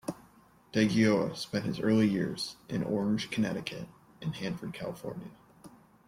[0.73, 3.87] DeGioia spent his early years in Orange, Connecticut,
[4.19, 5.29] and Hanford, California.